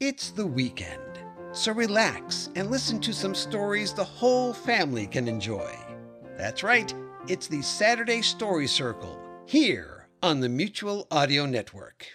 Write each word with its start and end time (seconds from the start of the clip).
It's 0.00 0.30
the 0.30 0.46
weekend, 0.46 1.18
so 1.50 1.72
relax 1.72 2.50
and 2.54 2.70
listen 2.70 3.00
to 3.00 3.12
some 3.12 3.34
stories 3.34 3.92
the 3.92 4.04
whole 4.04 4.52
family 4.52 5.08
can 5.08 5.26
enjoy. 5.26 5.74
That's 6.36 6.62
right, 6.62 6.94
it's 7.26 7.48
the 7.48 7.62
Saturday 7.62 8.22
Story 8.22 8.68
Circle 8.68 9.18
here 9.44 10.06
on 10.22 10.38
the 10.38 10.48
Mutual 10.48 11.08
Audio 11.10 11.46
Network. 11.46 12.06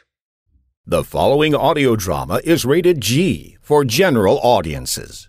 The 0.85 1.03
following 1.03 1.53
audio 1.53 1.97
drama 1.97 2.39
is 2.45 2.63
rated 2.63 3.01
G 3.01 3.57
for 3.59 3.83
general 3.83 4.39
audiences. 4.41 5.27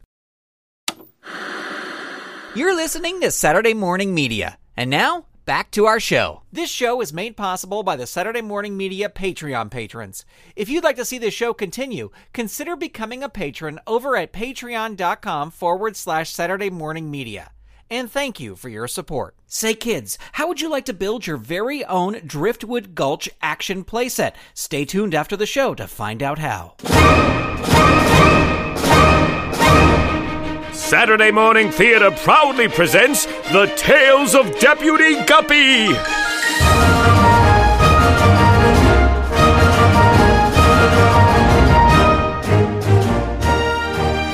You're 2.55 2.77
listening 2.77 3.21
to 3.23 3.33
Saturday 3.33 3.75
Morning 3.75 4.15
Media. 4.15 4.59
And 4.77 4.91
now, 4.91 5.27
back 5.45 5.71
to 5.73 5.87
our 5.87 6.01
show. 6.01 6.43
This 6.53 6.71
show 6.71 7.01
is 7.01 7.13
made 7.13 7.37
possible 7.37 7.83
by 7.83 7.97
the 7.97 8.07
Saturday 8.07 8.43
Morning 8.43 8.77
Media 8.77 9.09
Patreon 9.09 9.71
patrons. 9.71 10.25
If 10.57 10.69
you'd 10.69 10.85
like 10.85 10.97
to 10.97 11.05
see 11.05 11.19
this 11.19 11.35
show 11.35 11.53
continue, 11.53 12.11
consider 12.33 12.77
becoming 12.77 13.23
a 13.23 13.29
patron 13.29 13.81
over 13.87 14.17
at 14.17 14.33
patreon.com 14.33 15.51
forward 15.51 15.97
slash 15.97 16.31
Saturday 16.31 16.71
Morning 16.71 17.11
Media. 17.11 17.51
And 17.91 18.11
thank 18.11 18.41
you 18.41 18.57
for 18.57 18.69
your 18.69 18.89
support. 18.89 19.37
Say, 19.47 19.75
kids, 19.75 20.19
how 20.33 20.49
would 20.49 20.61
you 20.61 20.71
like 20.71 20.87
to 20.87 20.95
build 20.95 21.27
your 21.27 21.37
very 21.37 21.85
own 21.85 22.21
Driftwood 22.27 22.95
Gulch 22.95 23.29
action 23.43 23.85
playset? 23.85 24.33
Stay 24.55 24.85
tuned 24.85 25.15
after 25.15 25.37
the 25.37 25.47
show 25.47 25.75
to 25.75 25.87
find 25.87 26.23
out 26.23 26.39
how. 26.39 26.75
Saturday 30.85 31.31
Morning 31.31 31.71
Theater 31.71 32.11
proudly 32.11 32.69
presents 32.69 33.25
The 33.25 33.73
Tales 33.75 34.35
of 34.35 34.59
Deputy 34.59 35.15
Guppy. 35.25 35.89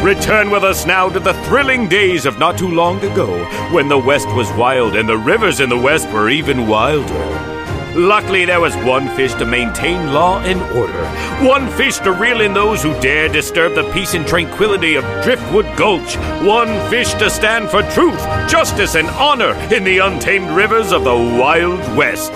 Return 0.05 0.51
with 0.51 0.65
us 0.65 0.85
now 0.87 1.09
to 1.09 1.21
the 1.21 1.35
thrilling 1.45 1.89
days 1.89 2.27
of 2.27 2.41
not 2.41 2.59
too 2.59 2.69
long 2.69 2.99
ago, 2.99 3.45
when 3.73 3.89
the 3.89 3.97
West 3.97 4.27
was 4.35 4.51
wild 4.55 4.97
and 4.97 5.09
the 5.09 5.17
rivers 5.17 5.61
in 5.61 5.69
the 5.69 5.79
West 5.79 6.11
were 6.11 6.29
even 6.29 6.67
wilder. 6.67 7.51
Luckily, 7.95 8.45
there 8.45 8.61
was 8.61 8.75
one 8.77 9.09
fish 9.17 9.35
to 9.35 9.45
maintain 9.45 10.13
law 10.13 10.41
and 10.41 10.61
order, 10.77 11.05
one 11.45 11.69
fish 11.71 11.99
to 11.99 12.13
reel 12.13 12.41
in 12.41 12.55
those 12.55 12.83
who 12.83 12.99
dare 13.01 13.29
disturb 13.29 13.75
the 13.75 13.91
peace 13.93 14.15
and 14.15 14.27
tranquility 14.27 14.95
of 14.95 15.05
Driftwood 15.25 15.67
Gulch, 15.77 16.17
one 16.45 16.69
fish 16.89 17.13
to 17.15 17.29
stand 17.29 17.69
for 17.69 17.83
truth, 17.91 18.21
justice, 18.49 18.95
and 18.95 19.09
honor 19.11 19.55
in 19.75 19.83
the 19.83 19.99
untamed 19.99 20.51
rivers 20.51 20.93
of 20.93 21.03
the 21.03 21.15
Wild 21.15 21.81
West. 21.97 22.33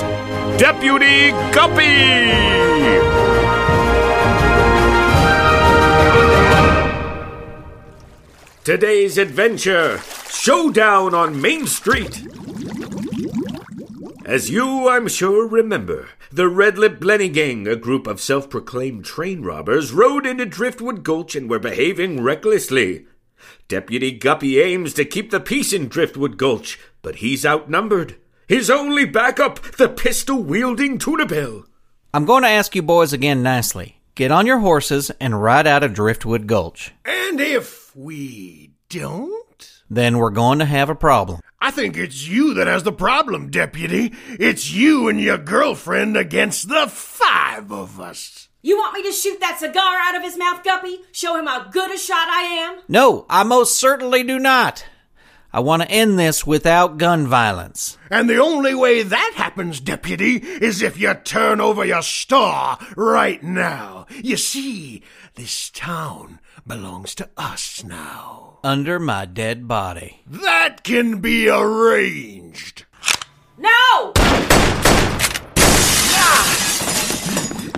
Deputy 0.59 1.31
Guppy! 1.53 2.65
Today's 8.65 9.19
adventure 9.19 10.01
Showdown 10.31 11.15
on 11.15 11.41
Main 11.41 11.67
Street. 11.67 12.27
As 14.25 14.49
you, 14.49 14.89
I'm 14.89 15.07
sure, 15.07 15.47
remember, 15.47 16.09
the 16.33 16.49
Red 16.49 16.79
Lip 16.79 16.99
Blenny 16.99 17.31
Gang, 17.31 17.69
a 17.69 17.77
group 17.77 18.07
of 18.07 18.23
self 18.23 18.49
proclaimed 18.49 19.05
train 19.05 19.43
robbers, 19.43 19.93
rode 19.93 20.25
into 20.25 20.47
Driftwood 20.47 21.05
Gulch 21.05 21.37
and 21.37 21.51
were 21.51 21.59
behaving 21.59 22.23
recklessly. 22.23 23.07
Deputy 23.69 24.13
Guppy 24.13 24.61
aims 24.61 24.95
to 24.95 25.05
keep 25.05 25.31
the 25.31 25.41
peace 25.41 25.75
in 25.75 25.89
Driftwood 25.89 26.39
Gulch, 26.39 26.79
but 27.03 27.17
he's 27.17 27.45
outnumbered. 27.45 28.17
His 28.49 28.71
only 28.71 29.05
backup, 29.05 29.61
the 29.77 29.91
pistol 29.91 30.43
wielding 30.43 30.97
Tunabelle. 30.97 31.67
I'm 32.15 32.25
going 32.25 32.45
to 32.45 32.49
ask 32.49 32.75
you 32.75 32.83
boys 32.83 33.13
again 33.13 33.43
nicely. 33.43 34.01
Get 34.15 34.31
on 34.31 34.47
your 34.47 34.61
horses 34.61 35.11
and 35.21 35.43
ride 35.43 35.67
out 35.67 35.83
of 35.83 35.93
Driftwood 35.93 36.47
Gulch. 36.47 36.93
And 37.05 37.41
if 37.41 37.95
we 37.95 38.71
don't? 38.89 39.44
Then 39.95 40.19
we're 40.19 40.31
going 40.31 40.59
to 40.59 40.65
have 40.65 40.91
a 40.91 40.95
problem. 40.97 41.41
I 41.61 41.71
think 41.71 41.97
it's 41.97 42.27
you 42.27 42.53
that 42.55 42.67
has 42.67 42.83
the 42.83 42.93
problem, 42.93 43.49
Deputy. 43.49 44.13
It's 44.41 44.73
you 44.73 45.07
and 45.07 45.21
your 45.21 45.39
girlfriend 45.39 46.17
against 46.17 46.69
the 46.69 46.89
five 46.89 47.71
of 47.71 48.01
us. 48.01 48.49
You 48.61 48.77
want 48.77 48.95
me 48.95 49.05
to 49.05 49.13
shoot 49.13 49.39
that 49.39 49.61
cigar 49.61 49.97
out 50.03 50.17
of 50.17 50.23
his 50.23 50.37
mouth, 50.37 50.65
Guppy? 50.65 50.99
Show 51.13 51.37
him 51.37 51.47
how 51.47 51.69
good 51.69 51.93
a 51.93 51.99
shot 51.99 52.27
I 52.29 52.43
am? 52.43 52.81
No, 52.89 53.25
I 53.31 53.45
most 53.45 53.77
certainly 53.77 54.25
do 54.25 54.41
not. 54.41 54.85
I 55.55 55.61
want 55.61 55.83
to 55.83 55.89
end 55.89 56.19
this 56.19 56.45
without 56.45 56.99
gun 56.99 57.29
violence. 57.29 57.97
And 58.11 58.29
the 58.29 58.39
only 58.39 58.75
way 58.75 59.05
that 59.05 59.35
happens, 59.37 59.79
Deputy, 59.79 60.39
is 60.39 60.83
if 60.83 60.99
you 60.99 61.15
turn 61.15 61.61
over 61.61 61.85
your 61.85 62.03
star 62.03 62.77
right 62.97 63.41
now. 63.41 64.07
You 64.21 64.37
see, 64.37 65.05
this 65.37 65.71
town 65.71 66.41
belongs 66.67 67.15
to 67.15 67.31
us 67.37 67.85
now. 67.85 68.59
Under 68.65 68.99
my 68.99 69.27
dead 69.27 69.69
body. 69.69 70.23
That 70.27 70.83
can 70.83 71.21
be 71.21 71.49
arranged. 71.49 72.87
No! 73.57 74.13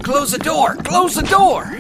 Close 0.03 0.33
the 0.33 0.41
door! 0.43 0.77
Close 0.77 1.15
the 1.15 1.27
door! 1.29 1.79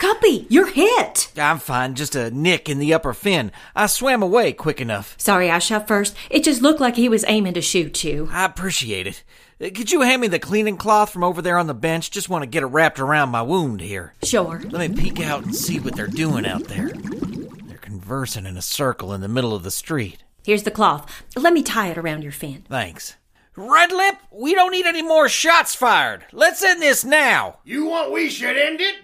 Guppy, 0.00 0.46
you're 0.48 0.66
hit. 0.70 1.30
I'm 1.36 1.58
fine, 1.58 1.94
just 1.94 2.16
a 2.16 2.30
nick 2.30 2.70
in 2.70 2.78
the 2.78 2.94
upper 2.94 3.12
fin. 3.12 3.52
I 3.76 3.84
swam 3.84 4.22
away 4.22 4.54
quick 4.54 4.80
enough. 4.80 5.14
Sorry 5.18 5.50
I 5.50 5.58
shot 5.58 5.86
first. 5.86 6.16
It 6.30 6.42
just 6.42 6.62
looked 6.62 6.80
like 6.80 6.96
he 6.96 7.10
was 7.10 7.22
aiming 7.28 7.52
to 7.52 7.60
shoot 7.60 8.02
you. 8.02 8.30
I 8.32 8.46
appreciate 8.46 9.06
it. 9.06 9.22
Uh, 9.60 9.66
Could 9.66 9.92
you 9.92 10.00
hand 10.00 10.22
me 10.22 10.28
the 10.28 10.38
cleaning 10.38 10.78
cloth 10.78 11.10
from 11.12 11.22
over 11.22 11.42
there 11.42 11.58
on 11.58 11.66
the 11.66 11.74
bench? 11.74 12.10
Just 12.10 12.30
want 12.30 12.40
to 12.44 12.46
get 12.48 12.62
it 12.62 12.68
wrapped 12.68 12.98
around 12.98 13.28
my 13.28 13.42
wound 13.42 13.82
here. 13.82 14.14
Sure. 14.22 14.62
Let 14.70 14.90
me 14.90 14.96
peek 14.96 15.20
out 15.20 15.44
and 15.44 15.54
see 15.54 15.78
what 15.78 15.94
they're 15.96 16.06
doing 16.06 16.46
out 16.46 16.64
there. 16.64 16.88
They're 16.88 17.76
conversing 17.76 18.46
in 18.46 18.56
a 18.56 18.62
circle 18.62 19.12
in 19.12 19.20
the 19.20 19.28
middle 19.28 19.54
of 19.54 19.64
the 19.64 19.70
street. 19.70 20.24
Here's 20.42 20.62
the 20.62 20.70
cloth. 20.70 21.24
Let 21.36 21.52
me 21.52 21.62
tie 21.62 21.88
it 21.88 21.98
around 21.98 22.22
your 22.22 22.32
fin. 22.32 22.64
Thanks. 22.70 23.16
Red 23.54 23.92
Lip, 23.92 24.14
we 24.32 24.54
don't 24.54 24.72
need 24.72 24.86
any 24.86 25.02
more 25.02 25.28
shots 25.28 25.74
fired. 25.74 26.24
Let's 26.32 26.64
end 26.64 26.80
this 26.80 27.04
now. 27.04 27.58
You 27.64 27.84
want 27.84 28.12
we 28.12 28.30
should 28.30 28.56
end 28.56 28.80
it? 28.80 28.94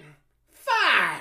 Fine. 0.66 1.20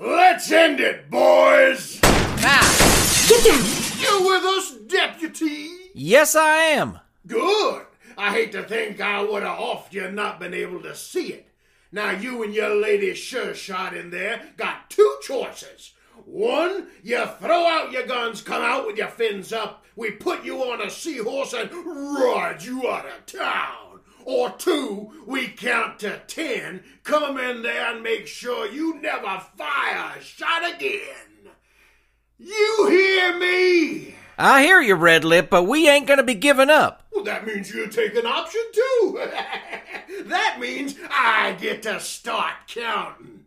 Let's 0.00 0.50
end 0.50 0.80
it, 0.80 1.10
boys. 1.10 2.00
Ah, 2.02 3.26
Get 3.28 3.44
down! 3.44 3.64
You 4.00 4.26
with 4.28 4.44
us, 4.44 4.76
Deputy? 4.86 5.68
yes, 5.94 6.34
I 6.34 6.56
am. 6.58 6.98
Good. 7.26 7.84
I 8.16 8.32
hate 8.32 8.52
to 8.52 8.62
think 8.62 9.00
I 9.00 9.22
would 9.22 9.42
have 9.42 9.58
offed 9.58 9.92
you 9.92 10.10
not 10.10 10.40
been 10.40 10.54
able 10.54 10.80
to 10.82 10.94
see 10.94 11.28
it. 11.32 11.48
Now 11.92 12.10
you 12.12 12.42
and 12.42 12.54
your 12.54 12.74
lady 12.74 13.14
sure 13.14 13.54
shot 13.54 13.96
in 13.96 14.10
there 14.10 14.42
got 14.56 14.90
two 14.90 15.16
choices. 15.22 15.92
One, 16.24 16.86
you 17.02 17.24
throw 17.40 17.66
out 17.66 17.92
your 17.92 18.06
guns, 18.06 18.42
come 18.42 18.62
out 18.62 18.86
with 18.86 18.96
your 18.96 19.08
fins 19.08 19.52
up, 19.52 19.84
we 19.96 20.12
put 20.12 20.44
you 20.44 20.62
on 20.62 20.80
a 20.80 20.90
seahorse 20.90 21.52
and 21.52 21.70
ride 21.72 22.62
you 22.62 22.88
out 22.88 23.06
of 23.06 23.26
town. 23.26 23.89
Or 24.24 24.50
two, 24.50 25.12
we 25.26 25.48
count 25.48 25.98
to 26.00 26.20
ten, 26.26 26.82
come 27.04 27.38
in 27.38 27.62
there 27.62 27.94
and 27.94 28.02
make 28.02 28.26
sure 28.26 28.66
you 28.70 29.00
never 29.00 29.42
fire 29.56 30.14
a 30.18 30.22
shot 30.22 30.62
again. 30.74 31.48
You 32.38 32.86
hear 32.88 33.38
me? 33.38 34.14
I 34.38 34.62
hear 34.62 34.80
you, 34.80 34.94
Red 34.94 35.24
Lip, 35.24 35.48
but 35.50 35.64
we 35.64 35.88
ain't 35.88 36.06
gonna 36.06 36.22
be 36.22 36.34
giving 36.34 36.70
up. 36.70 37.06
Well, 37.12 37.24
that 37.24 37.46
means 37.46 37.70
you 37.74 37.86
take 37.88 38.14
an 38.14 38.24
option 38.26 38.62
too. 38.72 39.20
that 40.24 40.56
means 40.60 40.94
I 41.10 41.56
get 41.60 41.82
to 41.82 42.00
start 42.00 42.54
counting. 42.66 43.44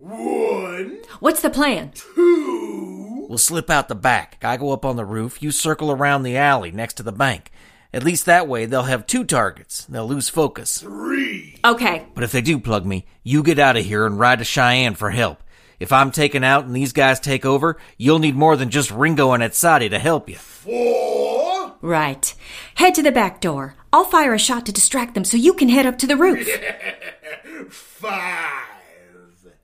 One, 0.00 0.98
What's 1.20 1.40
the 1.40 1.50
plan? 1.50 1.92
two, 1.94 3.26
We'll 3.28 3.38
slip 3.38 3.70
out 3.70 3.88
the 3.88 3.94
back. 3.94 4.38
I 4.44 4.56
go 4.58 4.72
up 4.72 4.84
on 4.84 4.96
the 4.96 5.04
roof, 5.04 5.42
you 5.42 5.50
circle 5.50 5.90
around 5.90 6.24
the 6.24 6.36
alley 6.36 6.70
next 6.70 6.94
to 6.94 7.02
the 7.02 7.12
bank. 7.12 7.50
At 7.94 8.02
least 8.04 8.26
that 8.26 8.48
way 8.48 8.66
they'll 8.66 8.82
have 8.82 9.06
two 9.06 9.24
targets. 9.24 9.84
They'll 9.84 10.06
lose 10.06 10.28
focus. 10.28 10.78
three. 10.78 11.58
Okay. 11.64 12.06
But 12.14 12.24
if 12.24 12.32
they 12.32 12.40
do 12.42 12.58
plug 12.58 12.84
me, 12.84 13.06
you 13.22 13.42
get 13.42 13.58
out 13.58 13.76
of 13.76 13.84
here 13.84 14.04
and 14.04 14.18
ride 14.18 14.40
to 14.40 14.44
Cheyenne 14.44 14.96
for 14.96 15.10
help. 15.10 15.42
If 15.80 15.92
I'm 15.92 16.10
taken 16.10 16.42
out 16.44 16.64
and 16.64 16.74
these 16.74 16.92
guys 16.92 17.20
take 17.20 17.44
over, 17.46 17.76
you'll 17.96 18.18
need 18.18 18.36
more 18.36 18.56
than 18.56 18.70
just 18.70 18.90
Ringo 18.90 19.32
and 19.32 19.42
Etzadi 19.42 19.88
to 19.90 19.98
help 19.98 20.28
you. 20.28 20.36
Four, 20.36 21.74
Right. 21.80 22.34
Head 22.76 22.94
to 22.94 23.02
the 23.02 23.12
back 23.12 23.40
door. 23.40 23.74
I'll 23.92 24.04
fire 24.04 24.34
a 24.34 24.38
shot 24.38 24.66
to 24.66 24.72
distract 24.72 25.14
them 25.14 25.24
so 25.24 25.36
you 25.36 25.52
can 25.54 25.68
head 25.68 25.86
up 25.86 25.98
to 25.98 26.06
the 26.06 26.16
roof. 26.16 26.48
five. 27.70 28.64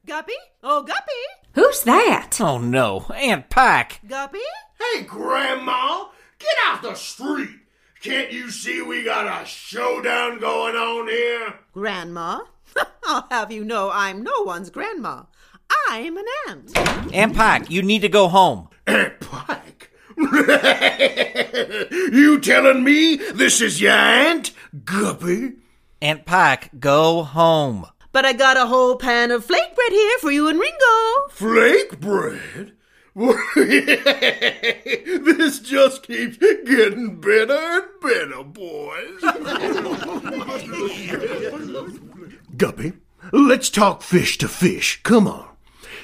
Guppy? 0.07 0.35
Oh, 0.63 0.83
Guppy? 0.83 1.23
Who's 1.55 1.83
that? 1.83 2.39
Oh 2.41 2.59
no, 2.59 3.07
Aunt 3.15 3.49
Pack! 3.51 4.01
Guppy? 4.07 4.39
Hey, 4.79 5.03
Grandma, 5.03 6.07
get 6.39 6.55
out 6.67 6.83
the 6.83 6.95
street. 6.95 7.49
Can't 8.03 8.33
you 8.33 8.51
see 8.51 8.81
we 8.81 9.05
got 9.05 9.43
a 9.43 9.47
showdown 9.47 10.39
going 10.41 10.75
on 10.75 11.07
here? 11.09 11.55
Grandma? 11.75 12.41
I'll 13.05 13.27
have 13.31 13.53
you 13.53 13.65
know 13.65 13.91
I'm 13.93 14.23
no 14.23 14.43
one's 14.43 14.71
grandma. 14.71 15.25
I'm 15.91 16.17
an 16.17 16.25
aunt. 16.49 16.77
Aunt 17.15 17.35
Pack, 17.35 17.71
you 17.71 17.83
need 17.83 18.01
to 18.03 18.09
go 18.09 18.29
home. 18.29 18.69
Aunt 18.87 19.21
Pike. 19.21 19.91
you 20.17 22.41
telling 22.41 22.85
me 22.85 23.17
this 23.17 23.61
is 23.61 23.81
your 23.81 23.93
aunt, 23.93 24.53
Guppy? 24.85 25.55
Aunt 26.03 26.25
Pack, 26.25 26.71
go 26.79 27.23
home. 27.23 27.87
but 28.13 28.25
I 28.25 28.33
got 28.33 28.57
a 28.57 28.67
whole 28.67 28.97
pan 28.97 29.31
of 29.31 29.45
flake 29.45 29.75
bread 29.75 29.93
here 29.93 30.19
for 30.21 30.31
you 30.31 30.49
and 30.49 30.59
Ringo. 30.59 31.29
Flake 31.31 32.01
bread? 32.01 32.73
this 33.57 35.59
just 35.61 36.05
keeps 36.05 36.37
getting 36.37 37.21
better 37.21 37.53
and 37.53 37.85
better, 38.01 38.45
boys. 38.45 39.21
Guppy, 42.57 42.93
let's 43.33 43.69
talk 43.69 44.03
fish 44.03 44.39
to 44.39 44.47
fish. 44.47 45.03
Come 45.03 45.27
on. 45.27 45.49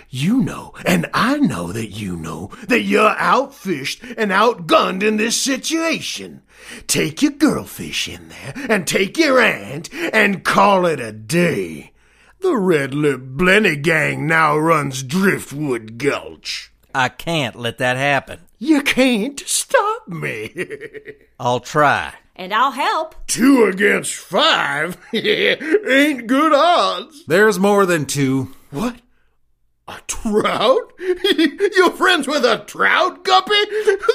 You 0.08 0.41
know, 0.41 0.73
and 0.85 1.08
I 1.14 1.38
know 1.38 1.73
that 1.73 1.91
you 1.91 2.17
know, 2.17 2.50
that 2.69 2.82
you're 2.82 3.14
outfished 3.14 4.14
and 4.17 4.32
outgunned 4.32 5.02
in 5.02 5.17
this 5.17 5.41
situation. 5.41 6.43
Take 6.87 7.23
your 7.23 7.32
girlfish 7.32 8.09
in 8.09 8.29
there 8.29 8.55
and 8.69 8.87
take 8.87 9.17
your 9.17 9.41
aunt 9.41 9.88
and 10.12 10.44
call 10.44 10.87
it 10.87 11.00
a 11.00 11.12
day. 11.12 11.93
The 12.41 12.56
Red 12.56 12.94
Lip 12.94 13.20
Blenny 13.20 13.81
gang 13.81 14.26
now 14.26 14.56
runs 14.56 15.02
Driftwood 15.02 15.99
Gulch. 15.99 16.73
I 16.97 17.11
can't 17.11 17.57
let 17.57 17.77
that 17.77 17.99
happen. 17.99 18.41
You 18.59 18.81
can't 18.81 19.39
stop 19.41 20.09
me. 20.09 20.67
I'll 21.39 21.61
try. 21.61 22.15
And 22.35 22.55
I'll 22.55 22.71
help. 22.71 23.15
Two 23.27 23.65
against 23.65 24.15
five? 24.15 24.97
Ain't 25.13 26.27
good 26.27 26.55
odds. 26.55 27.27
There's 27.27 27.59
more 27.59 27.85
than 27.85 28.07
two. 28.07 28.55
What? 28.71 28.97
A 29.87 29.99
trout? 30.07 30.95
You're 30.99 31.91
friends 31.91 32.27
with 32.27 32.47
a 32.47 32.65
trout, 32.67 33.25
Guppy? 33.25 33.63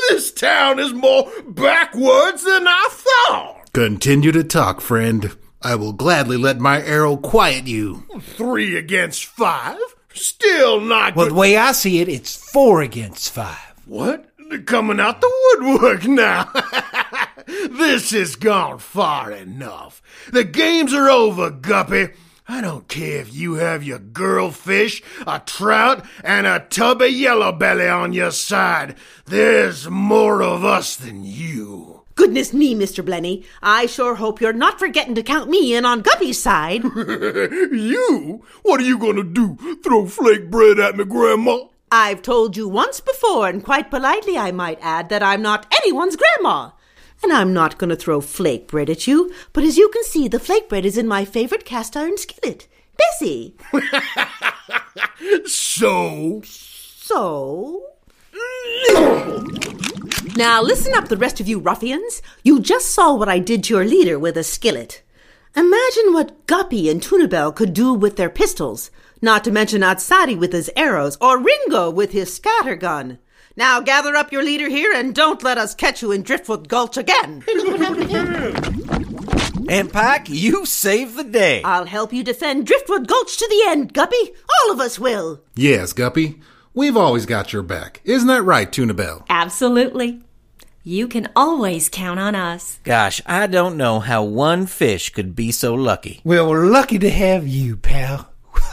This 0.10 0.32
town 0.32 0.80
is 0.80 0.92
more 0.92 1.32
backwards 1.48 2.44
than 2.44 2.68
I 2.68 2.88
thought. 2.90 3.72
Continue 3.74 4.32
to 4.32 4.44
talk, 4.44 4.82
friend. 4.82 5.38
I 5.62 5.76
will 5.76 5.94
gladly 5.94 6.38
let 6.38 6.60
my 6.60 6.82
arrow 6.84 7.16
quiet 7.16 7.68
you. 7.68 8.06
Three 8.20 8.76
against 8.76 9.26
five? 9.26 9.78
Still 10.14 10.80
not 10.82 11.16
Well, 11.16 11.26
good. 11.28 11.32
the 11.32 11.40
way 11.40 11.58
I 11.58 11.72
see 11.72 12.00
it, 12.00 12.10
it's 12.10 12.36
four 12.36 12.82
against 12.82 13.32
five. 13.32 13.58
What? 13.86 14.28
Coming 14.66 15.00
out 15.00 15.22
the 15.22 15.32
woodwork 15.60 16.04
now. 16.06 16.52
this 17.48 18.12
has 18.12 18.36
gone 18.36 18.80
far 18.80 19.32
enough. 19.32 20.02
The 20.32 20.44
games 20.44 20.94
are 20.94 21.10
over, 21.10 21.50
Guppy. 21.50 22.10
I 22.48 22.60
don't 22.60 22.88
care 22.90 23.22
if 23.22 23.34
you 23.34 23.54
have 23.56 23.82
your 23.84 24.00
girlfish, 24.00 25.02
a 25.26 25.40
trout, 25.46 26.06
and 26.22 26.46
a 26.46 26.60
tub 26.70 27.02
of 27.02 27.12
yellow 27.12 27.54
belly 27.54 27.88
on 27.88 28.12
your 28.12 28.32
side. 28.32 28.96
There's 29.26 29.90
more 29.90 30.42
of 30.44 30.66
us 30.66 30.98
than 30.98 31.24
you. 31.24 32.01
Goodness 32.16 32.54
me, 32.54 32.76
Mr. 32.76 33.04
Blenny. 33.04 33.46
I 33.62 33.86
sure 33.86 34.16
hope 34.16 34.42
you're 34.42 34.54
not 34.54 34.80
forgetting 34.80 35.16
to 35.16 35.24
count 35.24 35.50
me 35.50 35.74
in 35.74 35.86
on 35.86 36.02
Guppy's 36.02 36.40
side. 36.40 36.84
you? 36.96 38.44
What 38.64 38.80
are 38.80 38.84
you 38.84 38.98
gonna 38.98 39.24
do? 39.24 39.58
Throw 39.84 40.06
flake 40.08 40.50
bread 40.52 40.80
at 40.80 40.98
me, 40.98 41.06
Grandma? 41.06 41.66
I've 41.92 42.22
told 42.22 42.56
you 42.56 42.70
once 42.70 43.02
before, 43.02 43.50
and 43.50 43.64
quite 43.64 43.90
politely 43.90 44.38
I 44.38 44.52
might 44.52 44.80
add, 44.82 45.10
that 45.10 45.22
I'm 45.22 45.42
not 45.42 45.74
anyone's 45.84 46.16
grandma. 46.16 46.72
And 47.22 47.34
I'm 47.34 47.54
not 47.54 47.78
going 47.78 47.90
to 47.90 47.96
throw 47.96 48.22
flake 48.22 48.68
bread 48.68 48.90
at 48.90 49.08
you, 49.08 49.32
but 49.54 49.64
as 49.64 49.78
you 49.78 49.90
can 49.90 50.04
see, 50.06 50.28
the 50.28 50.40
flake 50.40 50.70
bread 50.70 50.86
is 50.86 50.98
in 50.98 51.08
my 51.08 51.26
favorite 51.26 51.66
cast 51.66 51.96
iron 51.98 52.18
skillet. 52.18 52.68
Bessie. 52.98 53.56
So? 55.46 56.42
So? 56.44 57.84
Now 60.36 60.62
listen 60.62 60.94
up, 60.94 61.10
the 61.10 61.18
rest 61.18 61.40
of 61.40 61.48
you 61.48 61.60
ruffians. 61.60 62.22
You 62.44 62.60
just 62.60 62.90
saw 62.92 63.14
what 63.14 63.28
I 63.28 63.40
did 63.40 63.64
to 63.66 63.74
your 63.76 63.86
leader 63.86 64.18
with 64.18 64.38
a 64.38 64.44
skillet. 64.44 65.02
Imagine 65.56 66.14
what 66.14 66.48
Guppy 66.48 66.90
and 66.90 67.02
Tunabelle 67.02 67.54
could 67.54 67.74
do 67.74 67.94
with 67.94 68.16
their 68.16 68.30
pistols, 68.30 68.92
not 69.22 69.44
to 69.44 69.52
mention 69.52 69.82
Outsadi 69.82 70.38
with 70.38 70.54
his 70.54 70.72
arrows, 70.78 71.18
or 71.20 71.38
Ringo 71.38 71.90
with 71.92 72.14
his 72.14 72.40
scattergun. 72.40 73.18
Now 73.58 73.82
gather 73.82 74.16
up 74.16 74.32
your 74.32 74.44
leader 74.44 74.70
here 74.70 74.94
and 74.94 75.14
don't 75.14 75.44
let 75.44 75.58
us 75.58 75.76
catch 75.76 76.02
you 76.02 76.14
in 76.14 76.24
Driftwood 76.24 76.70
Gulch 76.70 76.96
again. 76.96 77.44
and 79.68 79.92
Pack, 79.92 80.30
you 80.30 80.66
saved 80.66 81.18
the 81.18 81.26
day. 81.26 81.62
I'll 81.64 81.86
help 81.86 82.14
you 82.14 82.24
defend 82.24 82.66
Driftwood 82.66 83.08
Gulch 83.08 83.38
to 83.38 83.48
the 83.50 83.64
end, 83.68 83.94
Guppy. 83.94 84.32
All 84.64 84.72
of 84.72 84.80
us 84.80 84.98
will. 84.98 85.42
Yes, 85.56 85.92
Guppy. 85.92 86.40
We've 86.74 86.96
always 86.96 87.26
got 87.26 87.52
your 87.52 87.64
back. 87.64 88.00
Isn't 88.06 88.30
that 88.30 88.44
right, 88.44 88.72
Tunabelle? 88.72 89.26
Absolutely. 89.30 90.22
You 90.84 91.08
can 91.08 91.30
always 91.36 91.90
count 91.90 92.20
on 92.20 92.34
us. 92.34 92.80
Gosh, 92.84 93.22
I 93.26 93.46
don't 93.48 93.76
know 93.76 94.00
how 94.00 94.24
one 94.24 94.66
fish 94.66 95.10
could 95.10 95.36
be 95.36 95.52
so 95.52 95.74
lucky. 95.74 96.22
Well, 96.24 96.50
we're 96.50 96.66
lucky 96.66 96.98
to 97.00 97.10
have 97.10 97.48
you, 97.48 97.78
pal. 97.78 98.30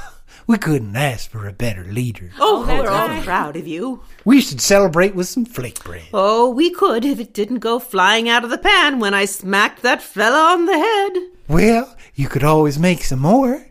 We 0.47 0.57
couldn't 0.57 0.97
ask 0.97 1.29
for 1.29 1.47
a 1.47 1.53
better 1.53 1.85
leader. 1.85 2.31
Oh, 2.41 2.63
oh 2.63 2.65
that's 2.65 2.83
we're 2.83 2.89
all 2.89 3.09
right. 3.09 3.23
proud 3.23 3.57
of 3.57 3.67
you. 3.67 4.01
We 4.25 4.41
should 4.41 4.63
celebrate 4.63 5.15
with 5.15 5.29
some 5.29 5.45
flake 5.45 5.85
bread. 5.85 6.07
Oh, 6.15 6.49
we 6.49 6.71
could 6.71 7.05
if 7.05 7.21
it 7.21 7.35
didn't 7.35 7.59
go 7.59 7.79
flying 7.79 8.31
out 8.31 8.45
of 8.45 8.49
the 8.51 8.57
pan 8.57 8.99
when 8.99 9.13
I 9.13 9.27
smacked 9.27 9.83
that 9.83 10.01
fella 10.01 10.55
on 10.55 10.65
the 10.65 10.73
head. 10.79 11.13
Well, 11.49 11.95
you 12.15 12.29
could 12.29 12.45
always 12.45 12.79
make 12.79 13.05
some 13.05 13.19
more. 13.19 13.67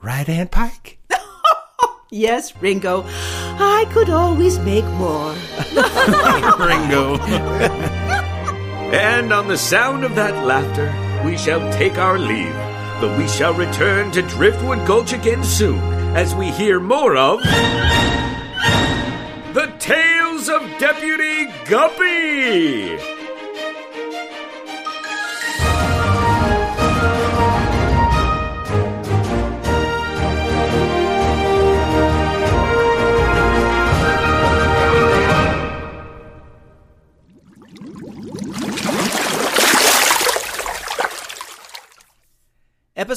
Right, 0.00 0.28
Aunt 0.28 0.52
Pike? 0.52 1.00
Yes, 2.14 2.54
Ringo, 2.60 3.06
I 3.08 3.86
could 3.90 4.10
always 4.10 4.58
make 4.58 4.84
more. 4.84 5.32
Ringo. 6.58 7.16
and 8.92 9.32
on 9.32 9.48
the 9.48 9.56
sound 9.56 10.04
of 10.04 10.14
that 10.16 10.44
laughter, 10.44 10.92
we 11.24 11.38
shall 11.38 11.72
take 11.72 11.96
our 11.96 12.18
leave. 12.18 12.52
But 13.00 13.16
we 13.16 13.26
shall 13.26 13.54
return 13.54 14.12
to 14.12 14.20
Driftwood 14.20 14.86
Gulch 14.86 15.14
again 15.14 15.42
soon 15.42 15.78
as 16.14 16.34
we 16.34 16.50
hear 16.50 16.78
more 16.80 17.16
of. 17.16 17.42
The 19.54 19.74
Tales 19.78 20.50
of 20.50 20.60
Deputy 20.78 21.46
Guppy! 21.64 23.21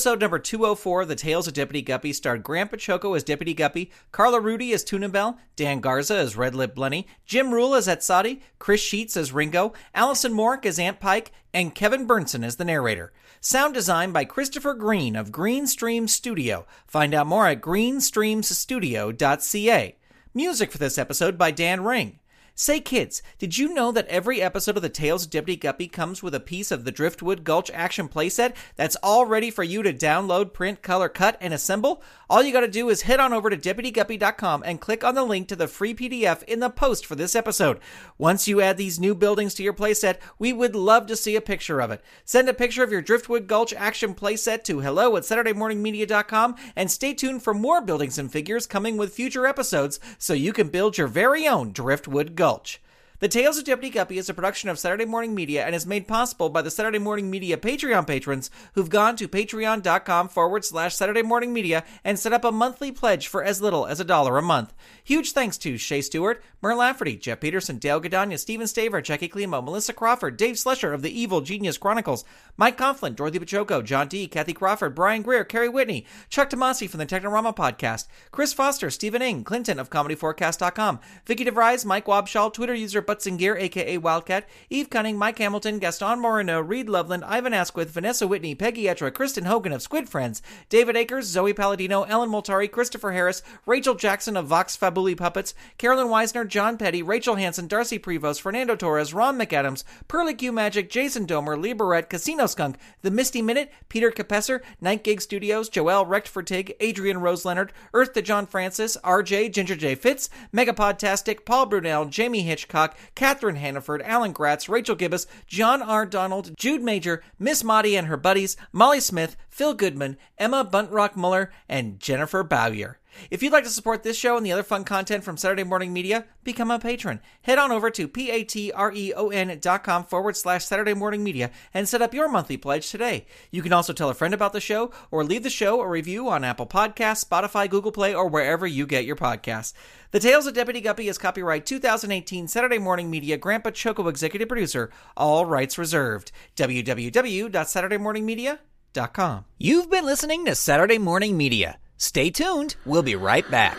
Episode 0.05 0.21
number 0.21 0.37
204 0.37 1.01
of 1.01 1.07
The 1.07 1.15
Tales 1.15 1.47
of 1.47 1.55
Deputy 1.55 1.81
Guppy 1.81 2.13
starred 2.13 2.43
Grant 2.43 2.71
Baciocco 2.71 3.17
as 3.17 3.23
Deputy 3.23 3.55
Guppy, 3.55 3.89
Carla 4.11 4.39
Rudy 4.39 4.71
as 4.71 4.83
Tunabelle, 4.83 5.39
Dan 5.55 5.79
Garza 5.79 6.15
as 6.15 6.37
Red 6.37 6.53
Lip 6.53 6.75
Blenny, 6.75 7.05
Jim 7.25 7.51
Rule 7.51 7.73
as 7.73 7.87
Etsadi, 7.87 8.41
Chris 8.59 8.79
Sheets 8.79 9.17
as 9.17 9.31
Ringo, 9.31 9.73
Allison 9.95 10.31
Mork 10.31 10.63
as 10.63 10.77
Aunt 10.77 10.99
Pike, 10.99 11.31
and 11.55 11.73
Kevin 11.73 12.07
Burnson 12.07 12.45
as 12.45 12.57
the 12.57 12.65
narrator. 12.65 13.13
Sound 13.41 13.73
design 13.73 14.11
by 14.11 14.25
Christopher 14.25 14.75
Green 14.75 15.15
of 15.15 15.31
Greenstream 15.31 16.07
Studio. 16.07 16.67
Find 16.85 17.15
out 17.15 17.25
more 17.25 17.47
at 17.47 17.61
greenstreamsstudio.ca. 17.61 19.95
Music 20.35 20.71
for 20.71 20.77
this 20.77 20.99
episode 20.99 21.35
by 21.35 21.49
Dan 21.49 21.83
Ring. 21.83 22.19
Say, 22.57 22.79
kids, 22.79 23.21
did 23.37 23.57
you 23.57 23.73
know 23.73 23.91
that 23.91 24.07
every 24.07 24.41
episode 24.41 24.77
of 24.77 24.81
The 24.81 24.87
Tales 24.87 25.25
of 25.25 25.29
Deputy 25.29 25.57
Guppy 25.57 25.89
comes 25.89 26.23
with 26.23 26.33
a 26.33 26.39
piece 26.39 26.71
of 26.71 26.85
the 26.85 26.91
Driftwood 26.91 27.43
Gulch 27.43 27.69
action 27.73 28.07
playset 28.07 28.55
that's 28.77 28.95
all 29.03 29.25
ready 29.25 29.51
for 29.51 29.61
you 29.61 29.83
to 29.83 29.91
download, 29.91 30.53
print, 30.53 30.81
color, 30.81 31.09
cut, 31.09 31.37
and 31.41 31.53
assemble? 31.53 32.01
All 32.29 32.41
you 32.41 32.53
gotta 32.53 32.69
do 32.69 32.87
is 32.87 33.01
head 33.01 33.19
on 33.19 33.33
over 33.33 33.49
to 33.49 33.57
DeputyGuppy.com 33.57 34.63
and 34.65 34.79
click 34.79 35.03
on 35.03 35.15
the 35.15 35.25
link 35.25 35.49
to 35.49 35.57
the 35.57 35.67
free 35.67 35.93
PDF 35.93 36.43
in 36.43 36.61
the 36.61 36.69
post 36.69 37.05
for 37.05 37.15
this 37.15 37.35
episode. 37.35 37.77
Once 38.17 38.47
you 38.47 38.61
add 38.61 38.77
these 38.77 39.01
new 39.01 39.15
buildings 39.15 39.53
to 39.55 39.63
your 39.63 39.73
playset, 39.73 40.19
we 40.39 40.53
would 40.53 40.77
love 40.77 41.07
to 41.07 41.17
see 41.17 41.35
a 41.35 41.41
picture 41.41 41.81
of 41.81 41.91
it. 41.91 42.01
Send 42.23 42.47
a 42.47 42.53
picture 42.53 42.85
of 42.85 42.91
your 42.91 43.01
Driftwood 43.01 43.47
Gulch 43.47 43.73
action 43.73 44.15
playset 44.15 44.63
to 44.63 44.79
hello 44.79 45.17
at 45.17 45.23
SaturdayMorningMedia.com 45.23 46.55
and 46.77 46.89
stay 46.89 47.13
tuned 47.13 47.43
for 47.43 47.53
more 47.53 47.81
buildings 47.81 48.17
and 48.17 48.31
figures 48.31 48.65
coming 48.65 48.95
with 48.95 49.13
future 49.13 49.45
episodes 49.45 49.99
so 50.17 50.31
you 50.31 50.53
can 50.53 50.69
build 50.69 50.97
your 50.97 51.07
very 51.07 51.45
own 51.49 51.73
Driftwood 51.73 52.37
Gulch. 52.37 52.44
Gulch. 52.45 52.79
The 53.19 53.29
Tales 53.29 53.57
of 53.57 53.63
Deputy 53.63 53.89
Guppy 53.91 54.17
is 54.17 54.27
a 54.27 54.33
production 54.33 54.67
of 54.67 54.77
Saturday 54.77 55.05
Morning 55.05 55.33
Media 55.33 55.65
and 55.65 55.73
is 55.73 55.85
made 55.85 56.05
possible 56.05 56.49
by 56.49 56.61
the 56.61 56.69
Saturday 56.69 56.99
Morning 56.99 57.29
Media 57.29 57.55
Patreon 57.55 58.05
patrons 58.05 58.51
who've 58.73 58.89
gone 58.89 59.15
to 59.15 59.29
patreon.com 59.29 60.27
forward 60.27 60.65
slash 60.65 60.93
Saturday 60.93 61.21
Morning 61.21 61.53
Media 61.53 61.85
and 62.03 62.19
set 62.19 62.33
up 62.33 62.43
a 62.43 62.51
monthly 62.51 62.91
pledge 62.91 63.27
for 63.27 63.41
as 63.41 63.61
little 63.61 63.85
as 63.85 64.01
a 64.01 64.03
dollar 64.03 64.37
a 64.37 64.41
month. 64.41 64.73
Huge 65.01 65.31
thanks 65.31 65.57
to 65.59 65.77
Shay 65.77 66.01
Stewart, 66.01 66.43
Merle 66.61 66.79
Lafferty, 66.79 67.15
Jeff 67.15 67.39
Peterson, 67.39 67.77
Dale 67.77 68.01
Gadania, 68.01 68.37
Steven 68.37 68.67
Staver, 68.67 69.01
Jackie 69.01 69.29
Klimo, 69.29 69.63
Melissa 69.63 69.93
Crawford, 69.93 70.35
Dave 70.35 70.55
Slusher 70.55 70.93
of 70.93 71.01
the 71.01 71.17
Evil 71.17 71.39
Genius 71.39 71.77
Chronicles, 71.77 72.25
Mike 72.57 72.77
Conflin, 72.77 73.15
Dorothy 73.15 73.39
Pachoco, 73.39 73.81
John 73.81 74.09
D., 74.09 74.27
Kathy 74.27 74.51
Crawford, 74.51 74.93
Brian 74.93 75.21
Greer, 75.21 75.45
Kerry 75.45 75.69
Whitney, 75.69 76.05
Chuck 76.27 76.49
Tomasi 76.49 76.89
from 76.89 76.97
the 76.97 77.05
Technorama 77.05 77.55
podcast, 77.55 78.07
Chris 78.31 78.51
Foster, 78.51 78.89
Stephen 78.89 79.21
Ing, 79.21 79.45
Clinton 79.45 79.79
of 79.79 79.89
ComedyForecast.com, 79.89 80.99
Vicky 81.25 81.45
DeVries, 81.45 81.85
Mike 81.85 82.07
Wabshall, 82.07 82.53
Twitter 82.53 82.73
user 82.73 83.05
Butzinger, 83.15 83.59
aka 83.59 83.97
Wildcat, 83.97 84.47
Eve 84.69 84.89
Cunning, 84.89 85.17
Mike 85.17 85.37
Hamilton, 85.37 85.79
Gaston 85.79 86.19
Moreno, 86.19 86.59
Reed 86.59 86.89
Loveland, 86.89 87.23
Ivan 87.23 87.53
Asquith, 87.53 87.89
Vanessa 87.89 88.27
Whitney, 88.27 88.55
Peggy 88.55 88.83
Etra, 88.83 89.13
Kristen 89.13 89.45
Hogan 89.45 89.71
of 89.71 89.81
Squid 89.81 90.09
Friends, 90.09 90.41
David 90.69 90.97
Akers, 90.97 91.25
Zoe 91.25 91.53
Palladino, 91.53 92.03
Ellen 92.03 92.29
Moltari, 92.29 92.69
Christopher 92.69 93.13
Harris, 93.13 93.41
Rachel 93.65 93.95
Jackson 93.95 94.35
of 94.35 94.47
Vox 94.47 94.75
Fabuli 94.75 95.15
Puppets, 95.15 95.53
Carolyn 95.77 96.07
Weisner, 96.07 96.47
John 96.47 96.77
Petty, 96.77 97.01
Rachel 97.01 97.35
Hanson, 97.35 97.67
Darcy 97.67 97.97
Prevost, 97.97 98.41
Fernando 98.41 98.75
Torres, 98.75 99.13
Ron 99.13 99.37
McAdams, 99.37 99.83
Pearly 100.07 100.33
Q 100.33 100.51
Magic, 100.51 100.89
Jason 100.89 101.25
Domer, 101.25 101.59
Lee 101.59 101.73
Barrett, 101.73 102.09
Casino 102.09 102.45
Skunk, 102.45 102.77
The 103.01 103.11
Misty 103.11 103.41
Minute, 103.41 103.71
Peter 103.87 104.11
Capesser, 104.11 104.61
Night 104.81 105.03
Gig 105.03 105.21
Studios, 105.21 105.69
Joel 105.69 106.05
Rechtfertig, 106.05 106.73
Adrian 106.79 107.19
Rose 107.19 107.45
Leonard, 107.45 107.71
Earth 107.93 108.13
to 108.13 108.21
John 108.21 108.45
Francis, 108.45 108.97
RJ, 109.03 109.53
Ginger 109.53 109.75
J. 109.75 109.95
Fitz, 109.95 110.29
Megapodtastic, 110.53 111.45
Paul 111.45 111.67
Brunel, 111.67 112.05
Jamie 112.05 112.41
Hitchcock, 112.41 112.94
Catherine 113.15 113.55
Hannaford, 113.55 114.01
Alan 114.01 114.31
Gratz, 114.31 114.69
Rachel 114.69 114.95
Gibbous, 114.95 115.27
John 115.47 115.81
R. 115.81 116.05
Donald, 116.05 116.57
Jude 116.57 116.83
Major, 116.83 117.23
Miss 117.39 117.63
Maudie 117.63 117.97
and 117.97 118.07
her 118.07 118.17
buddies, 118.17 118.57
Molly 118.71 118.99
Smith, 118.99 119.35
Phil 119.49 119.73
Goodman, 119.73 120.17
Emma 120.37 120.63
Buntrock 120.65 121.15
Muller, 121.15 121.51
and 121.69 121.99
Jennifer 121.99 122.43
Bowyer. 122.43 122.99
If 123.31 123.41
you'd 123.41 123.53
like 123.53 123.63
to 123.63 123.69
support 123.69 124.03
this 124.03 124.17
show 124.17 124.37
and 124.37 124.45
the 124.45 124.51
other 124.51 124.63
fun 124.63 124.83
content 124.83 125.23
from 125.23 125.37
Saturday 125.37 125.63
Morning 125.63 125.93
Media, 125.93 126.25
become 126.43 126.71
a 126.71 126.79
patron. 126.79 127.21
Head 127.43 127.57
on 127.57 127.71
over 127.71 127.89
to 127.91 128.07
patreon 128.07 129.61
dot 129.61 129.83
com 129.83 130.03
forward 130.03 130.37
slash 130.37 130.65
Saturday 130.65 130.93
Morning 130.93 131.23
Media 131.23 131.51
and 131.73 131.87
set 131.87 132.01
up 132.01 132.13
your 132.13 132.29
monthly 132.29 132.57
pledge 132.57 132.89
today. 132.89 133.25
You 133.51 133.61
can 133.61 133.73
also 133.73 133.93
tell 133.93 134.09
a 134.09 134.13
friend 134.13 134.33
about 134.33 134.53
the 134.53 134.61
show 134.61 134.91
or 135.11 135.23
leave 135.23 135.43
the 135.43 135.49
show 135.49 135.81
a 135.81 135.87
review 135.87 136.29
on 136.29 136.43
Apple 136.43 136.67
Podcasts, 136.67 137.25
Spotify, 137.25 137.69
Google 137.69 137.91
Play, 137.91 138.13
or 138.13 138.27
wherever 138.27 138.67
you 138.67 138.85
get 138.85 139.05
your 139.05 139.15
podcasts. 139.15 139.73
The 140.11 140.19
Tales 140.19 140.47
of 140.47 140.53
Deputy 140.53 140.81
Guppy 140.81 141.07
is 141.07 141.17
copyright 141.17 141.65
2018 141.65 142.47
Saturday 142.47 142.77
Morning 142.77 143.09
Media 143.09 143.37
Grant 143.37 143.63
Baciocco 143.63 144.09
Executive 144.09 144.47
Producer, 144.47 144.91
all 145.17 145.45
rights 145.45 145.77
reserved. 145.77 146.31
www.saturdaymorningmedia.com. 146.55 149.45
You've 149.57 149.89
been 149.89 150.05
listening 150.05 150.45
to 150.45 150.55
Saturday 150.55 150.97
Morning 150.97 151.35
Media. 151.35 151.79
Stay 151.97 152.29
tuned. 152.29 152.75
We'll 152.85 153.03
be 153.03 153.15
right 153.15 153.49
back. 153.49 153.77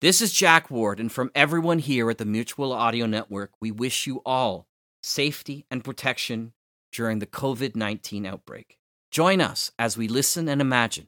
This 0.00 0.20
is 0.20 0.32
Jack 0.32 0.68
Ward, 0.70 0.98
and 0.98 1.12
from 1.12 1.30
everyone 1.32 1.78
here 1.78 2.10
at 2.10 2.18
the 2.18 2.24
Mutual 2.24 2.72
Audio 2.72 3.06
Network, 3.06 3.52
we 3.60 3.70
wish 3.70 4.06
you 4.06 4.20
all 4.26 4.66
safety 5.02 5.64
and 5.70 5.84
protection 5.84 6.54
during 6.90 7.20
the 7.20 7.26
COVID 7.26 7.76
19 7.76 8.26
outbreak. 8.26 8.78
Join 9.12 9.40
us 9.40 9.70
as 9.78 9.96
we 9.96 10.08
listen 10.08 10.48
and 10.48 10.60
imagine, 10.60 11.06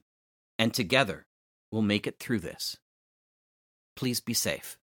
and 0.59 0.73
together 0.73 1.27
we'll 1.73 1.83
make 1.83 2.07
it 2.07 2.21
through 2.21 2.41
this. 2.41 2.77
Please 3.97 4.21
be 4.21 4.35
safe. 4.35 4.79